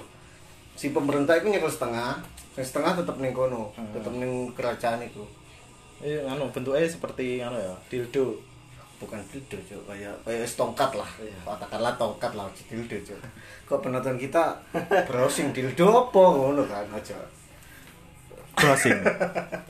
si 0.75 0.91
pemerintah 0.91 1.33
itu 1.33 1.49
nyekel 1.49 1.71
setengah 1.71 2.19
yang 2.53 2.61
setengah 2.63 2.93
tetep 2.93 3.15
ning 3.17 3.33
kono 3.33 3.73
Hmm. 3.73 3.89
tetep 3.91 4.13
ning 4.13 4.53
kerajaan 4.53 5.01
iku 5.01 5.25
Iya, 5.95 6.27
anu 6.27 6.51
bentuknya 6.51 6.83
seperti 6.85 7.39
anu 7.39 7.55
ya, 7.55 7.71
dildo. 7.87 8.35
Bukan 8.95 9.19
dildo 9.27 9.57
cok 9.59 9.81
kayak 9.91 10.15
kayak 10.23 10.39
wis 10.43 10.55
tongkat 10.55 10.91
lah. 10.95 11.09
Iya. 11.19 11.39
katakanlah 11.43 11.93
tongkat 11.99 12.31
lah 12.33 12.47
dildo 12.55 12.97
cok 13.03 13.19
kok 13.65 13.79
penonton 13.81 14.15
kita 14.15 14.55
browsing 15.09 15.51
dildo 15.51 16.09
apa? 16.09 16.23
Ngono 16.23 16.63
kan 16.67 16.87
aja 16.95 17.17
Crossing. 18.55 18.95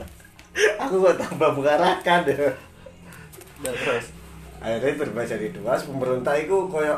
aku 0.81 0.95
kok 1.01 1.17
tambah 1.17 1.49
mengarahkan 1.57 2.19
deh 2.29 2.37
terus. 3.65 4.13
akhirnya 4.61 4.97
berubah 4.97 5.25
jadi 5.25 5.47
dua 5.53 5.77
pemerintah 5.77 6.37
itu 6.37 6.55
koyo 6.69 6.95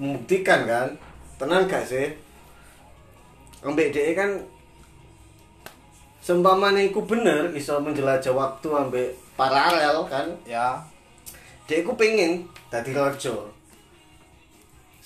membuktikan 0.00 0.64
kan. 0.64 0.88
Tenang 1.38 1.70
gak 1.70 1.86
sih? 1.86 2.08
Ambek 3.62 3.94
DE 3.94 4.12
kan 4.14 4.30
seumpamanya 6.18 6.82
iku 6.82 7.06
bener 7.06 7.48
iso 7.54 7.78
menjelajah 7.78 8.34
waktu 8.34 8.68
ambek 8.74 9.08
paralel 9.38 10.02
kan. 10.10 10.26
Ya. 10.42 10.82
Dia 11.68 11.76
iku 11.78 11.92
pengen 11.94 12.42
dadi 12.66 12.90
rojo 12.90 13.52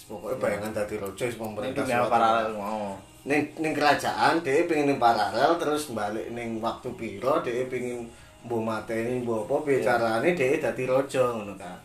pokoknya 0.02 0.36
bayangan 0.38 0.72
dadi 0.72 0.96
rojo 0.96 1.22
is 1.22 1.34
Ini 1.34 1.40
pemerintah 1.40 1.82
dunia 1.82 1.98
suatu- 1.98 2.12
paralel 2.12 2.48
mau. 2.52 2.84
ning 3.22 3.40
ning 3.56 3.72
kerajaan 3.72 4.34
dia 4.40 4.66
pengen 4.66 4.86
ning 4.88 4.98
paralel 4.98 5.56
terus 5.56 5.90
balik 5.90 6.26
ning 6.30 6.58
waktu 6.58 6.88
piro 6.92 7.38
dia 7.40 7.66
pengen 7.66 8.06
mbok 8.42 8.60
mateni 8.60 9.22
mbok 9.22 9.46
apa 9.46 9.54
piye 9.62 9.78
Iya. 9.78 9.86
carane 9.88 10.28
dia 10.32 10.58
dadi 10.60 10.84
raja 10.84 11.24
ngono 11.30 11.54
kan 11.54 11.78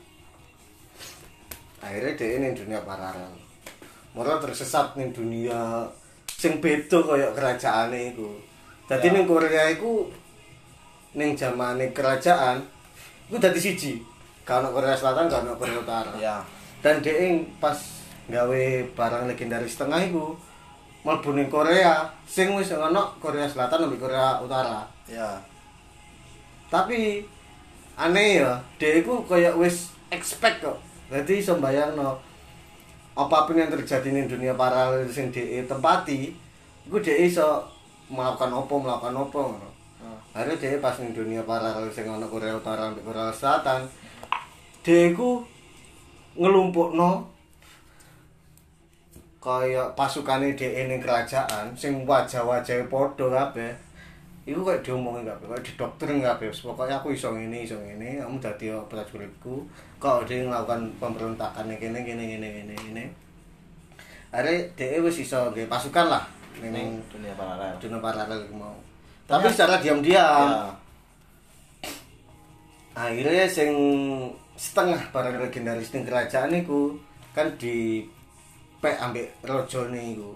akhirnya 1.80 2.14
dia 2.14 2.38
ning 2.38 2.54
dunia 2.54 2.82
paralel. 2.82 3.30
Malah 4.12 4.42
tersesat 4.42 4.98
ning 4.98 5.14
dunia 5.14 5.86
sing 6.28 6.58
beda 6.58 7.00
kaya 7.00 7.30
kerajaane 7.32 8.12
iku. 8.12 8.34
Dadi 8.86 9.08
ning 9.08 9.24
Korea 9.24 9.70
iku 9.70 10.10
ning 11.14 11.34
zamane 11.34 11.94
kerajaan 11.94 12.66
iku 13.30 13.38
dadi 13.38 13.62
siji 13.62 13.94
ono 14.50 14.72
Korea 14.72 14.96
Selatan 14.96 15.28
ono 15.28 15.54
Korea 15.54 15.76
Utara 15.76 16.12
Ya. 16.16 16.40
dan 16.80 17.00
dia 17.00 17.14
pas 17.58 17.76
gawe 18.28 18.64
barang 18.92 19.24
legendaris 19.26 19.76
tengah 19.76 20.00
mlebu 21.04 21.30
ning 21.32 21.48
Korea 21.48 22.08
sing 22.24 22.52
wis 22.54 22.72
ono 22.72 23.12
Korea 23.18 23.44
Selatan 23.44 23.84
lebih 23.84 24.00
Korea 24.00 24.40
Utara 24.40 24.88
Ya. 25.06 25.36
tapi 26.68 27.24
aneh 27.96 28.44
ya 28.44 28.52
dia 28.78 29.00
iku 29.00 29.24
kayak 29.24 29.56
wis 29.56 29.92
expect 30.08 30.60
kok 30.60 30.78
jadi 31.08 31.34
iso 31.34 31.56
bayangno 31.58 32.20
apapun 33.14 33.58
yang 33.58 33.72
terjadi 33.72 34.06
di 34.06 34.28
dunia 34.28 34.54
paralel 34.54 35.08
sing 35.08 35.32
dia 35.32 35.64
tempati 35.64 36.36
iku 36.84 37.00
dia 37.00 37.16
iso 37.18 37.64
melakukan 38.08 38.52
opo 38.54 38.80
melakukan 38.80 39.16
opo 39.18 39.42
ngono 39.50 39.70
Hmm. 39.98 40.14
akhirnya 40.30 40.62
dia 40.62 40.78
pas 40.78 40.94
ning 41.02 41.10
dunia 41.10 41.42
paralel 41.42 41.90
sing 41.90 42.06
ono 42.06 42.30
Korea 42.30 42.54
Utara 42.54 42.86
sampai 42.86 43.02
Korea 43.02 43.34
Selatan 43.34 43.82
dia 44.88 45.12
iku 45.12 45.44
ngelumpukno 46.40 47.28
kaya 49.44 49.84
pasukane 50.00 50.56
dhek 50.56 50.88
ning 50.88 51.04
kerajaan 51.04 51.76
sing 51.76 52.08
wajah-wajahe 52.08 52.88
padha 52.88 53.28
kabeh. 53.28 53.76
Iku 54.48 54.64
kayak 54.64 54.88
diomongin 54.88 55.28
kabeh 55.28 55.44
kayak 55.52 55.64
didoktrin 55.68 56.24
kabeh. 56.24 56.48
Pokoknya 56.48 57.04
aku 57.04 57.12
iso 57.12 57.36
ngene 57.36 57.68
iso 57.68 57.76
ngene 57.76 58.24
kamu 58.24 58.40
dadi 58.40 58.72
prajuritku 58.88 59.68
kok 60.00 60.24
dia 60.24 60.48
melakukan 60.48 60.88
pemberontakan 61.04 61.68
gini 61.68 62.00
gini 62.08 62.24
gini 62.38 62.48
gini 62.48 62.74
gini 62.78 63.04
akhirnya 64.32 64.72
dia 64.78 65.04
wis 65.04 65.20
iso 65.20 65.52
nggih 65.52 65.68
pasukan 65.68 66.08
lah 66.08 66.24
ning 66.64 66.96
dunia 67.12 67.36
paralel. 67.36 67.76
dunia 67.76 68.00
paralel 68.00 68.40
mau. 68.56 68.80
Tapi 69.28 69.52
secara 69.52 69.84
diam-diam. 69.84 70.48
Ya. 70.48 70.72
akhirnya 72.98 73.46
sing 73.46 73.76
setengah 74.58 75.14
barang 75.14 75.38
legendaris 75.38 75.94
ning 75.94 76.04
kerajaan 76.04 76.58
iku 76.58 76.98
kan 77.38 77.54
di 77.62 78.04
pek 78.82 78.98
ambek 78.98 79.38
rojone 79.46 80.18
iku 80.18 80.34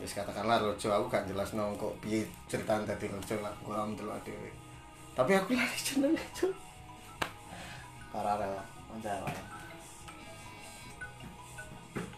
wis 0.00 0.16
katakanlah 0.16 0.60
rojo 0.60 0.88
aku 0.88 1.12
gak 1.12 1.28
jelas 1.28 1.52
nong 1.52 1.76
kok 1.76 1.92
piye 2.00 2.24
ceritane 2.48 2.88
dadi 2.88 3.08
rojo 3.08 3.36
lah 3.40 3.52
gua 3.64 3.84
am 3.84 3.92
delok 3.92 4.16
dhewe 4.24 4.48
tapi 5.20 5.36
aku 5.36 5.52
lari 5.52 5.78
jeneng 5.84 6.16
Cuk. 6.32 6.54
Paralel. 8.08 8.56
Menjalan. 8.88 9.36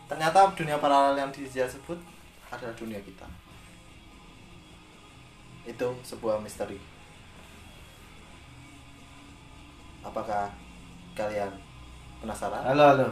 Ternyata 0.06 0.54
dunia 0.54 0.76
paralel 0.78 1.18
yang 1.18 1.30
dia 1.34 1.66
sebut 1.66 1.98
adalah 2.52 2.70
dunia 2.78 3.00
kita. 3.00 3.26
Itu 5.66 5.98
sebuah 6.04 6.38
misteri. 6.38 6.76
Apakah 10.02 10.50
kalian 11.14 11.50
penasaran? 12.18 12.62
halo 12.66 12.84
halo. 12.94 13.08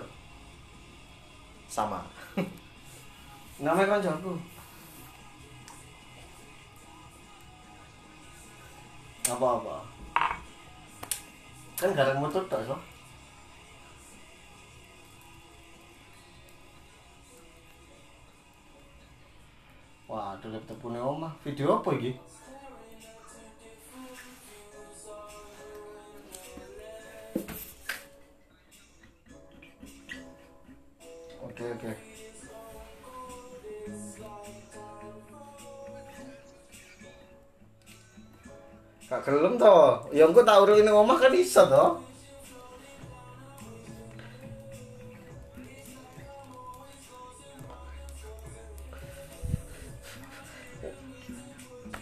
Sama. 1.70 2.02
namanya 3.62 4.00
kancaku 4.00 4.40
apa 9.30 9.46
apa 9.62 9.76
kan 11.80 11.96
garang 11.96 12.20
motor 12.20 12.44
tak 12.44 12.60
so. 12.64 12.76
Wah 20.10 20.34
ada 20.34 20.46
laptop 20.50 20.76
punya 20.82 21.00
omah. 21.00 21.32
Video 21.40 21.80
apa 21.80 21.94
ini 21.96 22.12
Gak 39.10 39.26
gelem 39.26 39.58
to. 39.58 40.06
Ya 40.14 40.22
engko 40.22 40.46
tak 40.46 40.62
urung 40.62 40.86
ning 40.86 40.94
omah 40.94 41.18
kan 41.18 41.34
iso 41.34 41.66
to. 41.66 41.86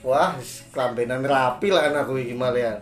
Wah, 0.05 0.37
kelambenan 0.73 1.25
rapi 1.25 1.73
lah 1.73 1.88
kan 1.88 2.05
aku 2.05 2.21
iki 2.21 2.37
malian. 2.37 2.77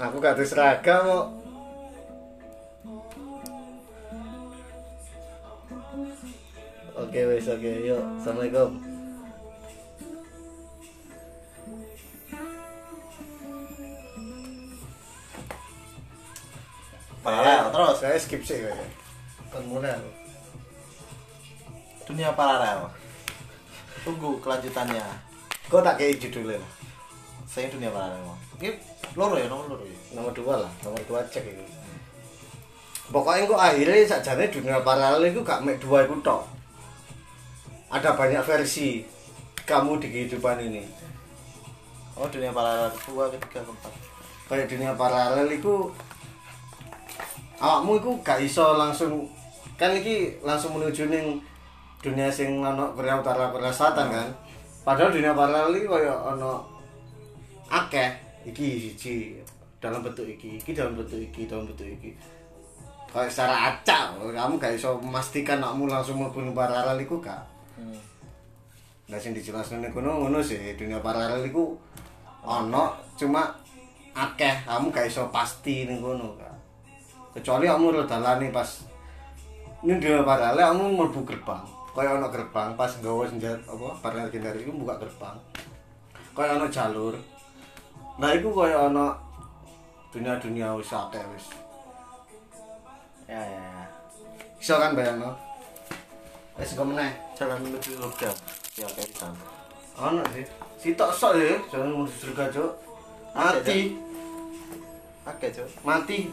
Aku 0.00 0.16
gak 0.20 0.40
ada 0.40 0.44
seragam. 0.48 1.43
Oke 7.14 7.30
wes 7.30 7.46
oke 7.46 7.70
yuk 7.86 8.02
assalamualaikum. 8.18 8.74
Paralel 17.22 17.70
terus. 17.70 17.96
Saya 18.02 18.18
skip 18.18 18.42
sih 18.42 18.58
kayaknya. 18.58 18.82
Kan 19.46 19.62
mulai 19.70 19.94
aku. 19.94 20.10
dunia 22.10 22.34
paralel 22.34 22.90
tunggu 24.02 24.34
kelanjutannya 24.42 25.06
Kau 25.70 25.86
tak 25.86 26.02
kayak 26.02 26.18
judulnya 26.18 26.58
lah. 26.58 26.72
saya 27.46 27.70
dunia 27.70 27.94
paralel 27.94 28.26
ini 28.58 28.74
loro 29.14 29.38
ya 29.38 29.46
nomor 29.46 29.70
loro 29.70 29.86
ya 29.86 29.98
Nomor 30.18 30.34
dua 30.34 30.66
lah, 30.66 30.72
nomor 30.82 30.98
dua 31.06 31.22
cek 31.30 31.46
itu. 31.46 31.62
Pokoknya 33.06 33.46
kok 33.46 33.62
akhirnya 33.70 34.02
sajane 34.02 34.50
dunia 34.50 34.82
paralel 34.82 35.30
itu 35.30 35.46
gak 35.46 35.62
mek 35.62 35.78
dua 35.78 36.10
itu 36.10 36.18
tok. 36.18 36.63
Ada 37.94 38.18
banyak 38.18 38.42
versi 38.42 39.06
kamu 39.62 40.02
di 40.02 40.10
kehidupan 40.10 40.58
ini. 40.66 40.82
oh 42.14 42.26
dunia 42.30 42.50
paralel 42.54 42.90
kedua 42.94 43.26
ketiga 43.26 43.58
keempat 43.62 43.90
Kayak 44.46 44.70
dunia 44.70 44.90
paralel 44.94 45.50
itu 45.50 45.90
awakmu 47.58 47.98
itu 47.98 48.10
gak 48.22 48.38
iso 48.42 48.76
langsung 48.78 49.26
kan 49.74 49.90
iki 49.94 50.38
langsung 50.42 50.78
menuju 50.78 51.10
ning 51.10 51.42
dunia 52.04 52.28
sing 52.28 52.60
ono 52.60 52.92
Korea 52.92 53.18
Utara 53.18 53.48
Korea 53.48 53.72
Selatan 53.72 54.12
kan. 54.12 54.28
Padahal 54.84 55.14
dunia 55.14 55.32
paralel 55.32 55.78
iki 55.78 55.86
koyo 55.88 56.14
ono 56.34 56.60
akeh 57.72 58.10
iki 58.44 58.90
siji 58.90 59.40
dalam 59.80 60.04
bentuk 60.04 60.28
iki, 60.28 60.60
iki 60.60 60.76
dalam 60.76 60.98
bentuk 60.98 61.16
iki, 61.16 61.48
dalam 61.48 61.64
bentuk 61.64 61.88
iki. 61.88 62.12
Kayak 63.08 63.30
secara 63.30 63.56
acak, 63.70 64.18
kamu 64.18 64.58
gak 64.58 64.74
iso 64.74 64.98
memastikan 64.98 65.62
kamu 65.62 65.86
langsung 65.88 66.20
ning 66.20 66.52
paralel 66.52 67.00
iku 67.00 67.22
gak. 67.22 67.53
Hmm. 67.76 67.98
Nah 69.04 69.18
sing 69.20 69.36
dijelasno 69.36 69.84
ning 69.84 69.92
kono 69.92 70.16
ngono 70.16 70.40
sih, 70.40 70.56
dunia 70.80 71.04
paralel 71.04 71.44
iku 71.44 71.76
ono 72.44 72.96
cuma 73.20 73.52
akeh, 74.16 74.64
kamu 74.64 74.88
gak 74.88 75.06
iso 75.12 75.28
pasti 75.28 75.84
ning 75.84 76.00
kono. 76.00 76.40
Kecuali 77.36 77.68
kamu 77.68 77.92
ro 77.92 78.02
dalane 78.08 78.48
pas 78.48 78.80
ning 79.84 80.00
dunia 80.00 80.24
paralel 80.24 80.72
kamu 80.72 80.84
mlebu 80.96 81.20
gerbang. 81.28 81.64
Kaya 81.94 82.16
ono 82.16 82.26
gerbang 82.32 82.74
pas 82.74 82.90
nggawa 82.96 83.28
senjata 83.28 83.70
apa 83.70 83.88
paralel 84.00 84.32
legendaris 84.32 84.64
iku 84.64 84.72
buka 84.72 84.96
gerbang. 85.04 85.36
Kaya 86.32 86.56
ono 86.56 86.66
jalur. 86.72 87.14
Nah 88.16 88.30
iku 88.32 88.48
kaya 88.56 88.88
ono 88.88 89.12
dunia-dunia 90.14 90.72
wis 90.80 90.94
akeh 90.94 91.22
wis. 91.34 91.46
ya 93.24 93.40
ya 93.40 93.88
Iso 94.60 94.80
kan 94.80 94.96
bayangno? 94.96 95.43
Wis 96.54 96.70
engko 96.70 96.84
meneh. 96.86 97.10
jalan 97.34 97.58
menuju 97.66 97.98
surga 97.98 98.30
ya 98.78 98.86
kayak 98.86 99.10
sana. 99.18 99.42
Ono 99.98 100.22
sih. 100.30 100.46
Sitok 100.78 101.10
sok 101.10 101.32
ya, 101.38 101.58
jangan 101.66 101.90
menuju 101.90 102.14
surga, 102.14 102.44
Cuk. 102.54 102.70
Mati. 103.34 103.80
oke 105.26 105.46
cok 105.50 105.68
mati. 105.82 106.30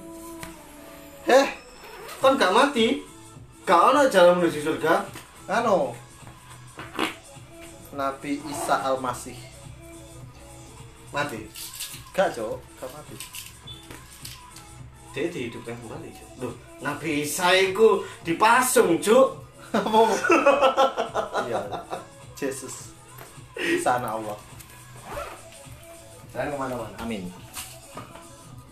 Heh 1.26 1.48
kan 2.22 2.38
gak 2.38 2.54
mati? 2.54 3.02
Gak 3.66 3.82
ono 3.90 4.06
jalan 4.06 4.38
menuju 4.38 4.62
surga. 4.62 5.02
Anu 5.50 5.98
Nabi 7.98 8.38
Isa 8.46 8.78
Al 8.86 9.02
Masih 9.02 9.34
mati? 11.10 11.50
Gak 12.14 12.38
cok 12.38 12.62
gak 12.78 12.90
mati. 12.94 13.16
Dia 15.12 15.28
dihidupkan 15.28 15.76
kembali 15.82 16.08
Cuk. 16.14 16.30
loh 16.46 16.54
Nabi 16.86 17.26
Isa 17.26 17.50
iku 17.58 18.06
dipasung 18.22 19.02
cuk 19.02 19.51
apa 19.72 20.00
iya. 21.48 21.60
Yesus 22.42 22.92
Isa 23.62 24.02
anak 24.02 24.18
Allah. 24.18 24.38
Jangan 26.34 26.48
ke 26.50 26.58
mana-mana? 26.58 26.96
Amin. 26.98 27.30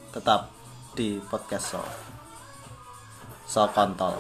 Tetap 0.10 0.50
di 0.98 1.22
podcast 1.30 1.78
so. 1.78 1.82
So 3.46 3.70
kontol 3.70 4.18